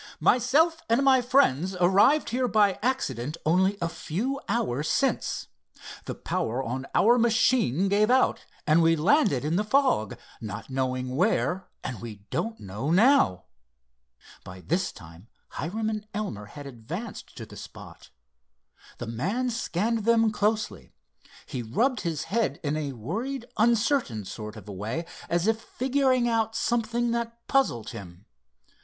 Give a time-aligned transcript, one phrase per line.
[0.19, 5.45] "Myself and my friends arrived here by accident only a few hours since.
[6.05, 11.15] The power on our machine gave out, and we landed in the fog, not knowing
[11.15, 13.43] where and we don't know now."
[14.43, 18.09] By this time Hiram and Elmer had advanced to the spot.
[18.97, 20.93] The man scanned them closely.
[21.45, 26.27] He rubbed his head in a worried, uncertain sort of a way, as if figuring
[26.27, 28.25] out something that puzzled him.